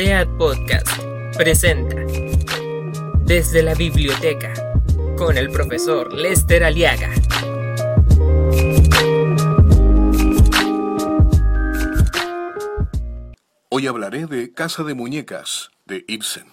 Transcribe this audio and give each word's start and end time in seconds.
SEAT 0.00 0.28
Podcast 0.38 0.88
presenta 1.36 1.94
Desde 3.26 3.62
la 3.62 3.74
Biblioteca 3.74 4.54
con 5.18 5.36
el 5.36 5.50
profesor 5.50 6.14
Lester 6.14 6.64
Aliaga. 6.64 7.10
Hoy 13.68 13.86
hablaré 13.86 14.24
de 14.24 14.54
Casa 14.54 14.84
de 14.84 14.94
Muñecas 14.94 15.70
de 15.84 16.02
Ibsen. 16.08 16.46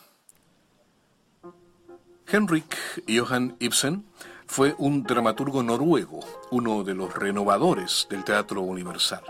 Henrik 2.30 2.76
Johan 3.08 3.56
Ibsen 3.60 4.04
fue 4.46 4.76
un 4.78 5.04
dramaturgo 5.04 5.64
noruego, 5.64 6.20
uno 6.52 6.84
de 6.84 6.96
los 6.96 7.16
renovadores 7.16 8.08
del 8.10 8.26
teatro 8.26 8.60
universal. 8.60 9.24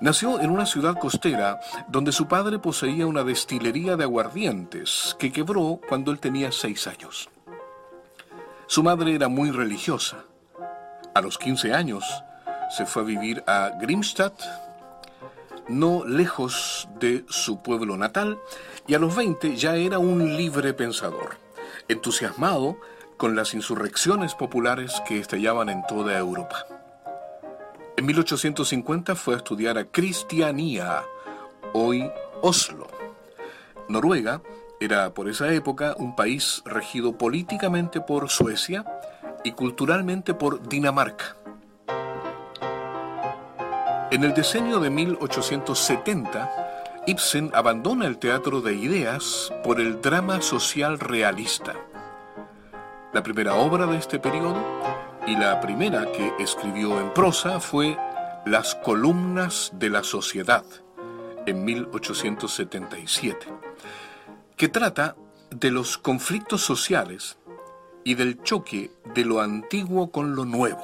Nació 0.00 0.40
en 0.40 0.50
una 0.50 0.64
ciudad 0.64 0.96
costera 0.98 1.60
donde 1.88 2.12
su 2.12 2.26
padre 2.26 2.58
poseía 2.58 3.06
una 3.06 3.22
destilería 3.22 3.96
de 3.96 4.04
aguardientes 4.04 5.14
que 5.18 5.30
quebró 5.30 5.78
cuando 5.86 6.10
él 6.10 6.18
tenía 6.18 6.52
seis 6.52 6.86
años. 6.86 7.28
Su 8.66 8.82
madre 8.82 9.14
era 9.14 9.28
muy 9.28 9.50
religiosa. 9.50 10.24
A 11.14 11.20
los 11.20 11.36
15 11.36 11.74
años 11.74 12.04
se 12.70 12.86
fue 12.86 13.02
a 13.02 13.04
vivir 13.04 13.44
a 13.46 13.72
Grimstad, 13.78 14.32
no 15.68 16.06
lejos 16.06 16.88
de 16.98 17.26
su 17.28 17.60
pueblo 17.60 17.98
natal, 17.98 18.38
y 18.86 18.94
a 18.94 18.98
los 18.98 19.14
20 19.14 19.54
ya 19.56 19.76
era 19.76 19.98
un 19.98 20.36
libre 20.36 20.72
pensador, 20.72 21.36
entusiasmado 21.88 22.78
con 23.18 23.36
las 23.36 23.52
insurrecciones 23.52 24.34
populares 24.34 25.02
que 25.06 25.18
estallaban 25.20 25.68
en 25.68 25.86
toda 25.86 26.16
Europa. 26.16 26.79
En 28.00 28.06
1850 28.06 29.14
fue 29.14 29.34
a 29.34 29.36
estudiar 29.36 29.76
a 29.76 29.84
Cristianía, 29.84 31.02
hoy 31.74 32.10
Oslo. 32.40 32.86
Noruega 33.90 34.40
era 34.80 35.12
por 35.12 35.28
esa 35.28 35.52
época 35.52 35.94
un 35.98 36.16
país 36.16 36.62
regido 36.64 37.18
políticamente 37.18 38.00
por 38.00 38.30
Suecia 38.30 38.86
y 39.44 39.52
culturalmente 39.52 40.32
por 40.32 40.66
Dinamarca. 40.66 41.36
En 44.10 44.24
el 44.24 44.32
decenio 44.32 44.80
de 44.80 44.88
1870, 44.88 47.02
Ibsen 47.06 47.50
abandona 47.52 48.06
el 48.06 48.16
teatro 48.16 48.62
de 48.62 48.76
ideas 48.76 49.52
por 49.62 49.78
el 49.78 50.00
drama 50.00 50.40
social 50.40 50.98
realista. 50.98 51.74
La 53.12 53.22
primera 53.22 53.56
obra 53.56 53.84
de 53.84 53.98
este 53.98 54.18
periodo 54.18 54.56
y 55.26 55.36
la 55.36 55.60
primera 55.60 56.10
que 56.12 56.32
escribió 56.38 57.00
en 57.00 57.12
prosa 57.12 57.60
fue 57.60 57.96
Las 58.46 58.74
columnas 58.74 59.70
de 59.74 59.90
la 59.90 60.02
sociedad, 60.02 60.64
en 61.46 61.64
1877, 61.64 63.46
que 64.56 64.68
trata 64.68 65.16
de 65.50 65.70
los 65.70 65.98
conflictos 65.98 66.62
sociales 66.62 67.38
y 68.04 68.14
del 68.14 68.42
choque 68.42 68.90
de 69.14 69.24
lo 69.24 69.40
antiguo 69.40 70.10
con 70.10 70.34
lo 70.34 70.44
nuevo. 70.44 70.82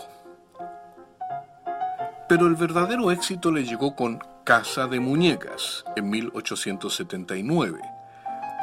Pero 2.29 2.47
el 2.47 2.57
verdadero 2.57 3.11
éxito 3.11 3.53
le 3.53 3.65
llegó 3.65 3.95
con 3.95 4.19
Casa 4.45 4.87
de 4.87 5.01
Muñecas, 5.01 5.85
en 5.97 6.11
1879, 6.11 7.81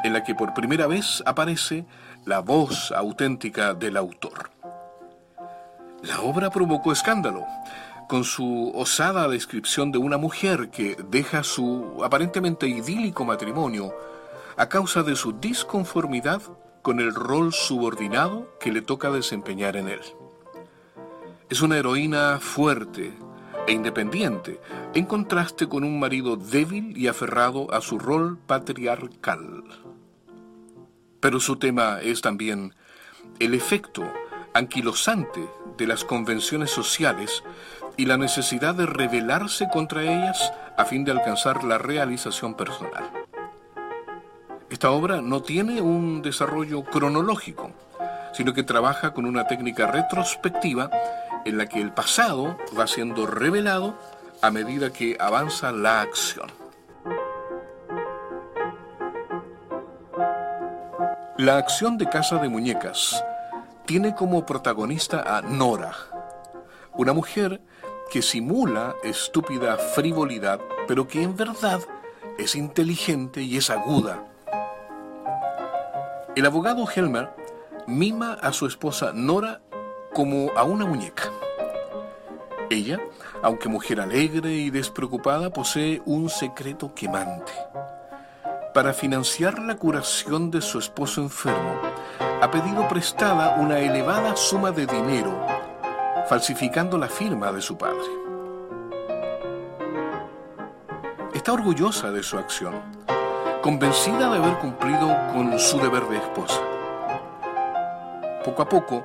en 0.04 0.12
la 0.12 0.22
que 0.22 0.34
por 0.34 0.54
primera 0.54 0.86
vez 0.86 1.22
aparece 1.26 1.84
la 2.24 2.40
voz 2.40 2.92
auténtica 2.92 3.74
del 3.74 3.96
autor. 3.96 4.53
La 6.06 6.20
obra 6.20 6.50
provocó 6.50 6.92
escándalo, 6.92 7.46
con 8.08 8.24
su 8.24 8.70
osada 8.74 9.26
descripción 9.26 9.90
de 9.90 9.96
una 9.96 10.18
mujer 10.18 10.68
que 10.68 10.96
deja 11.08 11.42
su 11.42 12.02
aparentemente 12.04 12.66
idílico 12.68 13.24
matrimonio 13.24 13.94
a 14.58 14.68
causa 14.68 15.02
de 15.02 15.16
su 15.16 15.32
disconformidad 15.32 16.42
con 16.82 17.00
el 17.00 17.14
rol 17.14 17.54
subordinado 17.54 18.54
que 18.60 18.70
le 18.70 18.82
toca 18.82 19.10
desempeñar 19.10 19.76
en 19.78 19.88
él. 19.88 20.00
Es 21.48 21.62
una 21.62 21.78
heroína 21.78 22.38
fuerte 22.38 23.14
e 23.66 23.72
independiente, 23.72 24.60
en 24.92 25.06
contraste 25.06 25.70
con 25.70 25.84
un 25.84 25.98
marido 25.98 26.36
débil 26.36 26.98
y 26.98 27.06
aferrado 27.06 27.72
a 27.72 27.80
su 27.80 27.98
rol 27.98 28.36
patriarcal. 28.46 29.64
Pero 31.20 31.40
su 31.40 31.56
tema 31.56 32.00
es 32.02 32.20
también 32.20 32.74
el 33.38 33.54
efecto 33.54 34.04
anquilosante 34.54 35.50
de 35.76 35.86
las 35.88 36.04
convenciones 36.04 36.70
sociales 36.70 37.42
y 37.96 38.06
la 38.06 38.16
necesidad 38.16 38.74
de 38.74 38.86
rebelarse 38.86 39.68
contra 39.68 40.02
ellas 40.02 40.52
a 40.76 40.84
fin 40.84 41.04
de 41.04 41.10
alcanzar 41.10 41.64
la 41.64 41.76
realización 41.76 42.54
personal. 42.54 43.10
Esta 44.70 44.90
obra 44.90 45.20
no 45.20 45.42
tiene 45.42 45.80
un 45.80 46.22
desarrollo 46.22 46.84
cronológico, 46.84 47.72
sino 48.32 48.54
que 48.54 48.62
trabaja 48.62 49.12
con 49.12 49.26
una 49.26 49.46
técnica 49.46 49.88
retrospectiva 49.88 50.90
en 51.44 51.58
la 51.58 51.66
que 51.66 51.80
el 51.80 51.92
pasado 51.92 52.56
va 52.78 52.86
siendo 52.86 53.26
revelado 53.26 53.98
a 54.40 54.50
medida 54.50 54.92
que 54.92 55.16
avanza 55.18 55.72
la 55.72 56.00
acción. 56.00 56.48
La 61.38 61.56
acción 61.58 61.98
de 61.98 62.08
Casa 62.08 62.38
de 62.38 62.48
Muñecas 62.48 63.22
tiene 63.86 64.14
como 64.14 64.46
protagonista 64.46 65.36
a 65.36 65.42
Nora, 65.42 65.94
una 66.94 67.12
mujer 67.12 67.60
que 68.10 68.22
simula 68.22 68.94
estúpida 69.02 69.76
frivolidad, 69.76 70.60
pero 70.88 71.06
que 71.06 71.22
en 71.22 71.36
verdad 71.36 71.80
es 72.38 72.54
inteligente 72.54 73.42
y 73.42 73.56
es 73.56 73.70
aguda. 73.70 74.24
El 76.34 76.46
abogado 76.46 76.86
Helmer 76.88 77.30
mima 77.86 78.34
a 78.34 78.52
su 78.52 78.66
esposa 78.66 79.12
Nora 79.12 79.60
como 80.12 80.50
a 80.56 80.64
una 80.64 80.86
muñeca. 80.86 81.30
Ella, 82.70 82.98
aunque 83.42 83.68
mujer 83.68 84.00
alegre 84.00 84.52
y 84.52 84.70
despreocupada, 84.70 85.50
posee 85.50 86.00
un 86.06 86.30
secreto 86.30 86.94
quemante. 86.94 87.52
Para 88.72 88.92
financiar 88.92 89.58
la 89.58 89.76
curación 89.76 90.50
de 90.50 90.60
su 90.60 90.78
esposo 90.78 91.20
enfermo, 91.20 91.80
ha 92.44 92.50
pedido 92.50 92.86
prestada 92.86 93.56
una 93.58 93.78
elevada 93.78 94.36
suma 94.36 94.70
de 94.70 94.84
dinero, 94.84 95.46
falsificando 96.28 96.98
la 96.98 97.08
firma 97.08 97.50
de 97.50 97.62
su 97.62 97.78
padre. 97.78 98.04
Está 101.32 101.54
orgullosa 101.54 102.10
de 102.10 102.22
su 102.22 102.36
acción, 102.36 102.82
convencida 103.62 104.28
de 104.28 104.36
haber 104.36 104.58
cumplido 104.58 105.16
con 105.32 105.58
su 105.58 105.78
deber 105.78 106.06
de 106.08 106.18
esposa. 106.18 106.60
Poco 108.44 108.60
a 108.60 108.68
poco 108.68 109.02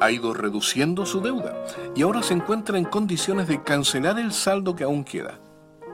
ha 0.00 0.10
ido 0.10 0.32
reduciendo 0.32 1.04
su 1.04 1.20
deuda 1.20 1.62
y 1.94 2.00
ahora 2.00 2.22
se 2.22 2.32
encuentra 2.32 2.78
en 2.78 2.86
condiciones 2.86 3.48
de 3.48 3.62
cancelar 3.62 4.18
el 4.18 4.32
saldo 4.32 4.74
que 4.74 4.84
aún 4.84 5.04
queda. 5.04 5.38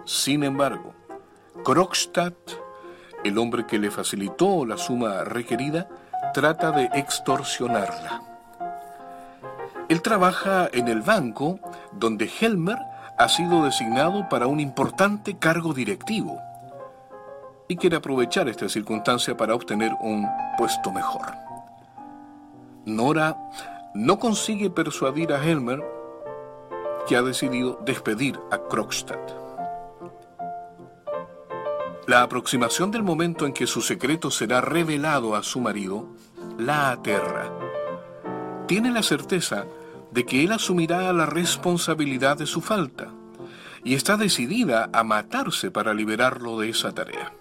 Sin 0.05 0.45
embargo, 0.45 0.95
Krogstad, 1.65 2.35
el 3.25 3.37
hombre 3.37 3.67
que 3.67 3.81
le 3.81 3.91
facilitó 3.91 4.65
la 4.65 4.77
suma 4.77 5.25
requerida, 5.25 5.89
trata 6.33 6.71
de 6.71 6.91
extorsionarla. 6.95 8.23
Él 9.89 10.01
trabaja 10.03 10.69
en 10.73 10.89
el 10.89 11.03
banco 11.03 11.59
donde 11.93 12.31
Helmer 12.41 12.79
ha 13.19 13.29
sido 13.29 13.65
designado 13.65 14.29
para 14.29 14.47
un 14.47 14.61
importante 14.61 15.39
cargo 15.39 15.75
directivo 15.75 16.41
y 17.69 17.77
quiere 17.77 17.97
aprovechar 17.97 18.49
esta 18.49 18.69
circunstancia 18.69 19.37
para 19.37 19.55
obtener 19.55 19.93
un 20.01 20.27
puesto 20.59 20.93
mejor. 20.93 21.35
Nora 22.85 23.37
no 23.95 24.19
consigue 24.19 24.71
persuadir 24.71 25.33
a 25.33 25.43
Helmer 25.43 25.83
que 27.07 27.17
ha 27.17 27.23
decidido 27.23 27.79
despedir 27.85 28.39
a 28.51 28.59
Krogstad. 28.59 29.44
La 32.07 32.21
aproximación 32.21 32.91
del 32.91 33.03
momento 33.03 33.47
en 33.47 33.55
que 33.55 33.67
su 33.67 33.81
secreto 33.81 34.31
será 34.31 34.61
revelado 34.61 35.35
a 35.35 35.43
su 35.43 35.59
marido 35.59 36.07
la 36.59 36.91
aterra. 36.91 37.51
Tiene 38.69 38.91
la 38.91 39.03
certeza 39.03 39.65
de 40.11 40.27
que 40.27 40.45
él 40.45 40.53
asumirá 40.53 41.11
la 41.15 41.25
responsabilidad 41.25 42.37
de 42.37 42.45
su 42.45 42.61
falta 42.61 43.09
y 43.85 43.95
está 43.95 44.19
decidida 44.19 44.91
a 44.93 45.03
matarse 45.03 45.71
para 45.71 45.95
liberarlo 45.95 46.59
de 46.59 46.69
esa 46.69 46.93
tarea. 46.93 47.33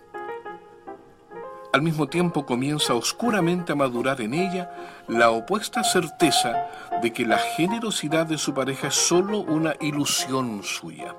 Al 1.73 1.81
mismo 1.81 2.07
tiempo 2.07 2.45
comienza 2.45 2.93
oscuramente 2.93 3.73
a 3.73 3.75
madurar 3.75 4.21
en 4.21 4.33
ella 4.33 4.71
la 5.09 5.31
opuesta 5.31 5.83
certeza 5.83 6.67
de 7.01 7.11
que 7.11 7.25
la 7.25 7.37
generosidad 7.37 8.27
de 8.27 8.37
su 8.37 8.53
pareja 8.53 8.87
es 8.87 8.95
sólo 8.95 9.39
una 9.39 9.75
ilusión 9.81 10.63
suya. 10.63 11.15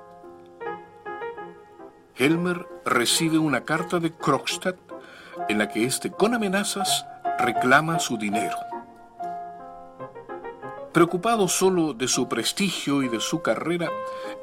Helmer 2.17 2.65
recibe 2.85 3.37
una 3.37 3.65
carta 3.65 3.99
de 3.99 4.13
Krogstad 4.13 4.75
en 5.49 5.57
la 5.57 5.67
que 5.67 5.85
éste, 5.85 6.11
con 6.11 6.33
amenazas, 6.33 7.05
reclama 7.39 7.99
su 7.99 8.17
dinero. 8.17 8.55
Preocupado 10.93 11.49
solo 11.49 11.93
de 11.93 12.07
su 12.07 12.29
prestigio 12.29 13.03
y 13.03 13.09
de 13.09 13.19
su 13.19 13.41
carrera, 13.41 13.89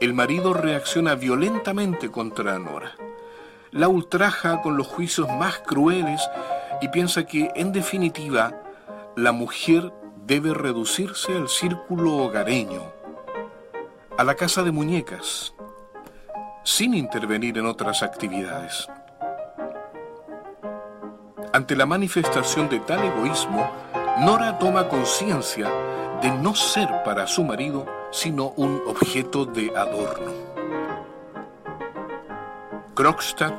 el 0.00 0.12
marido 0.12 0.52
reacciona 0.52 1.14
violentamente 1.14 2.10
contra 2.10 2.58
Nora. 2.58 2.92
la 3.70 3.88
ultraja 3.88 4.60
con 4.60 4.76
los 4.76 4.86
juicios 4.86 5.28
más 5.30 5.60
crueles 5.60 6.20
y 6.82 6.88
piensa 6.88 7.24
que, 7.24 7.50
en 7.54 7.72
definitiva, 7.72 8.52
la 9.16 9.32
mujer 9.32 9.94
debe 10.26 10.52
reducirse 10.52 11.34
al 11.34 11.48
círculo 11.48 12.16
hogareño, 12.16 12.82
a 14.18 14.24
la 14.24 14.34
casa 14.34 14.62
de 14.62 14.72
muñecas, 14.72 15.54
sin 16.64 16.94
intervenir 16.94 17.58
en 17.58 17.66
otras 17.66 18.02
actividades. 18.02 18.88
Ante 21.52 21.76
la 21.76 21.86
manifestación 21.86 22.68
de 22.68 22.80
tal 22.80 23.04
egoísmo, 23.04 23.70
Nora 24.20 24.58
toma 24.58 24.88
conciencia 24.88 25.70
de 26.20 26.30
no 26.30 26.54
ser 26.54 26.88
para 27.04 27.26
su 27.26 27.44
marido 27.44 27.86
sino 28.10 28.52
un 28.56 28.82
objeto 28.86 29.46
de 29.46 29.72
adorno. 29.76 30.30
Krogstad 32.94 33.54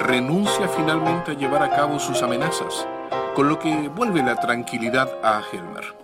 renuncia 0.00 0.68
finalmente 0.68 1.32
a 1.32 1.34
llevar 1.34 1.62
a 1.62 1.70
cabo 1.70 1.98
sus 1.98 2.22
amenazas, 2.22 2.86
con 3.34 3.48
lo 3.48 3.58
que 3.58 3.88
vuelve 3.88 4.22
la 4.22 4.36
tranquilidad 4.36 5.10
a 5.22 5.42
Helmer. 5.52 5.94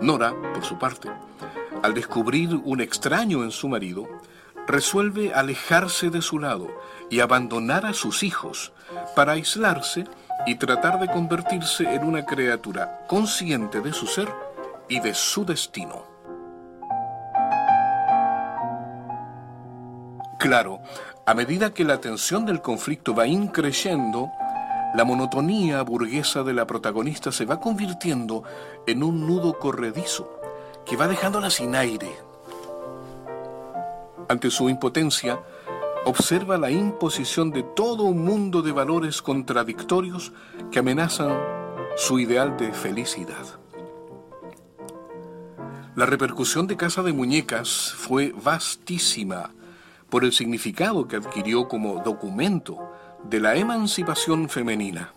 Nora, 0.00 0.34
por 0.52 0.64
su 0.64 0.76
parte, 0.78 1.08
al 1.82 1.94
descubrir 1.94 2.60
un 2.64 2.80
extraño 2.80 3.44
en 3.44 3.52
su 3.52 3.68
marido, 3.68 4.08
resuelve 4.66 5.32
alejarse 5.34 6.10
de 6.10 6.22
su 6.22 6.38
lado 6.38 6.68
y 7.10 7.20
abandonar 7.20 7.86
a 7.86 7.92
sus 7.92 8.22
hijos 8.22 8.72
para 9.14 9.32
aislarse 9.32 10.04
y 10.46 10.56
tratar 10.56 10.98
de 11.00 11.08
convertirse 11.08 11.84
en 11.94 12.04
una 12.04 12.24
criatura 12.24 13.04
consciente 13.06 13.80
de 13.80 13.92
su 13.92 14.06
ser 14.06 14.28
y 14.88 15.00
de 15.00 15.14
su 15.14 15.44
destino. 15.44 16.04
Claro, 20.38 20.80
a 21.24 21.34
medida 21.34 21.72
que 21.72 21.84
la 21.84 22.00
tensión 22.00 22.44
del 22.44 22.60
conflicto 22.60 23.14
va 23.14 23.28
increciendo, 23.28 24.32
la 24.94 25.04
monotonía 25.04 25.80
burguesa 25.82 26.42
de 26.42 26.52
la 26.52 26.66
protagonista 26.66 27.30
se 27.30 27.44
va 27.44 27.60
convirtiendo 27.60 28.42
en 28.86 29.04
un 29.04 29.26
nudo 29.26 29.58
corredizo 29.58 30.40
que 30.84 30.96
va 30.96 31.06
dejándola 31.06 31.48
sin 31.48 31.76
aire. 31.76 32.31
Ante 34.32 34.50
su 34.50 34.70
impotencia, 34.70 35.38
observa 36.06 36.56
la 36.56 36.70
imposición 36.70 37.50
de 37.50 37.62
todo 37.62 38.04
un 38.04 38.24
mundo 38.24 38.62
de 38.62 38.72
valores 38.72 39.20
contradictorios 39.20 40.32
que 40.70 40.78
amenazan 40.78 41.38
su 41.98 42.18
ideal 42.18 42.56
de 42.56 42.72
felicidad. 42.72 43.44
La 45.96 46.06
repercusión 46.06 46.66
de 46.66 46.78
Casa 46.78 47.02
de 47.02 47.12
Muñecas 47.12 47.92
fue 47.94 48.32
vastísima 48.42 49.50
por 50.08 50.24
el 50.24 50.32
significado 50.32 51.06
que 51.06 51.16
adquirió 51.16 51.68
como 51.68 52.02
documento 52.02 52.78
de 53.24 53.38
la 53.38 53.54
emancipación 53.56 54.48
femenina. 54.48 55.12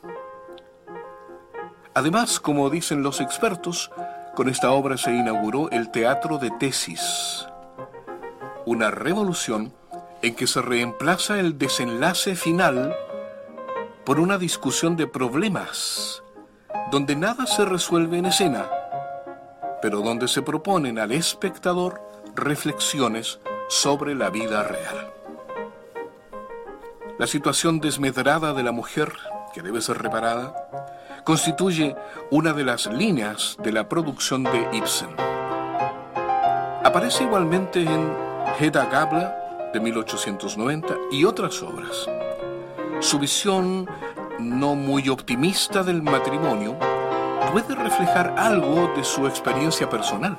Además, 1.94 2.42
como 2.42 2.70
dicen 2.70 3.02
los 3.02 3.22
expertos, 3.22 3.92
con 4.36 4.50
esta 4.50 4.72
obra 4.72 4.98
se 4.98 5.16
inauguró 5.16 5.70
el 5.70 5.90
teatro 5.90 6.38
de 6.38 6.52
tesis, 6.52 7.48
una 8.66 8.92
revolución 8.92 9.74
en 10.22 10.36
que 10.36 10.48
se 10.48 10.62
reemplaza 10.62 11.40
el 11.40 11.58
desenlace 11.58 12.36
final 12.36 12.96
por 14.06 14.20
una 14.20 14.38
discusión 14.38 14.96
de 14.96 15.08
problemas, 15.08 16.24
donde 16.92 17.16
nada 17.16 17.46
se 17.46 17.66
resuelve 17.66 18.18
en 18.18 18.26
escena, 18.26 18.70
pero 19.82 20.02
donde 20.02 20.28
se 20.28 20.42
proponen 20.42 21.00
al 21.00 21.12
espectador 21.12 22.02
reflexiones 22.36 23.40
sobre 23.70 24.16
la 24.16 24.30
vida 24.30 24.64
real. 24.64 25.14
La 27.18 27.28
situación 27.28 27.80
desmedrada 27.80 28.54
de 28.54 28.64
la 28.64 28.72
mujer, 28.72 29.14
que 29.54 29.62
debe 29.62 29.82
ser 29.82 30.02
reparada, 30.02 30.54
constituye 31.24 31.96
una 32.30 32.54
de 32.54 32.64
las 32.64 32.88
líneas 32.88 33.58
de 33.64 33.72
la 33.72 33.88
producción 33.88 34.44
de 34.44 34.70
Ibsen. 34.74 35.10
Aparece 36.84 37.24
igualmente 37.24 37.82
en 37.82 38.35
Hedda 38.60 38.86
Gabler 38.86 39.34
de 39.74 39.80
1890 39.80 40.96
y 41.12 41.26
otras 41.26 41.62
obras. 41.62 42.10
Su 43.00 43.20
visión 43.20 43.90
no 44.40 44.76
muy 44.76 45.10
optimista 45.10 45.84
del 45.84 46.02
matrimonio 46.02 46.78
puede 47.52 47.76
reflejar 47.76 48.36
algo 48.38 48.94
de 48.96 49.04
su 49.04 49.28
experiencia 49.28 49.90
personal. 49.90 50.38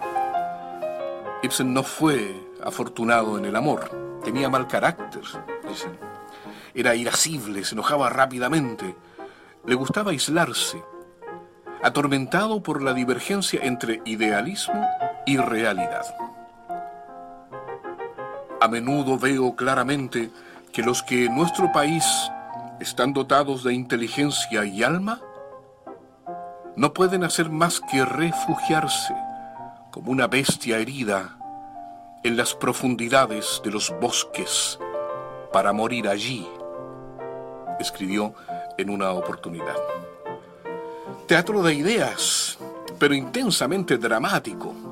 Ibsen 1.43 1.73
no 1.73 1.83
fue 1.83 2.35
afortunado 2.63 3.39
en 3.39 3.45
el 3.45 3.57
amor. 3.57 3.91
Tenía 4.25 4.49
mal 4.49 4.67
carácter. 4.67 5.23
Era 6.75 6.95
irascible, 6.95 7.65
se 7.65 7.75
enojaba 7.75 8.09
rápidamente. 8.09 8.97
Le 9.65 9.75
gustaba 9.75 10.13
aislarse, 10.13 10.83
atormentado 11.83 12.63
por 12.63 12.83
la 12.83 12.95
divergencia 12.95 13.61
entre 13.63 14.01
idealismo 14.05 14.87
y 15.27 15.37
realidad. 15.37 16.05
A 18.67 18.69
menudo 18.69 19.17
veo 19.17 19.55
claramente 19.55 20.33
que 20.73 20.83
los 20.83 21.01
que 21.05 21.27
en 21.27 21.37
nuestro 21.37 21.71
país 21.71 22.05
están 22.81 23.13
dotados 23.13 23.63
de 23.63 23.73
inteligencia 23.73 24.65
y 24.65 24.83
alma, 24.83 25.21
no 26.75 26.93
pueden 26.93 27.23
hacer 27.23 27.49
más 27.49 27.81
que 27.81 28.05
refugiarse 28.05 29.15
como 29.93 30.11
una 30.11 30.27
bestia 30.27 30.79
herida 30.79 31.39
en 32.25 32.37
las 32.37 32.57
profundidades 32.57 33.63
de 33.63 33.71
los 33.71 33.95
bosques 34.01 34.81
para 35.53 35.73
morir 35.73 36.09
allí, 36.09 36.45
escribió 37.79 38.35
en 38.77 38.91
una 38.91 39.13
oportunidad. 39.13 39.77
Teatro 41.29 41.63
de 41.63 41.73
ideas, 41.73 42.59
pero 42.99 43.15
intensamente 43.15 43.97
dramático. 43.97 44.86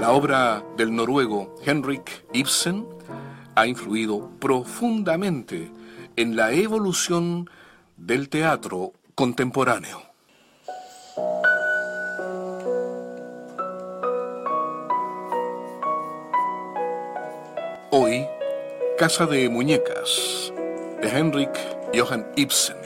La 0.00 0.10
obra 0.10 0.62
del 0.76 0.94
noruego 0.94 1.54
Henrik 1.64 2.24
Ibsen 2.32 2.86
ha 3.54 3.66
influido 3.66 4.28
profundamente 4.40 5.70
en 6.16 6.36
la 6.36 6.52
evolución 6.52 7.48
del 7.96 8.28
teatro 8.28 8.92
contemporáneo. 9.14 10.02
Hoy, 17.90 18.26
Casa 18.98 19.26
de 19.26 19.48
Muñecas, 19.48 20.52
de 21.00 21.08
Henrik 21.08 21.50
Johan 21.94 22.26
Ibsen. 22.36 22.83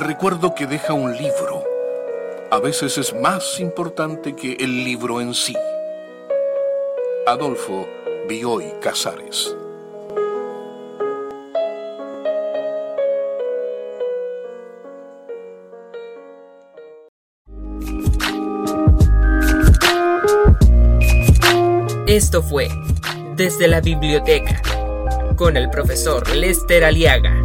Recuerdo 0.00 0.54
que 0.54 0.66
deja 0.66 0.92
un 0.92 1.16
libro 1.16 1.64
a 2.50 2.60
veces 2.60 2.96
es 2.96 3.14
más 3.14 3.60
importante 3.60 4.34
que 4.34 4.54
el 4.54 4.82
libro 4.82 5.20
en 5.20 5.34
sí. 5.34 5.54
Adolfo 7.26 7.86
Bioy 8.26 8.72
Casares. 8.80 9.54
Esto 22.06 22.42
fue 22.42 22.68
Desde 23.36 23.68
la 23.68 23.82
Biblioteca 23.82 24.62
con 25.36 25.58
el 25.58 25.68
profesor 25.68 26.26
Lester 26.34 26.82
Aliaga. 26.82 27.44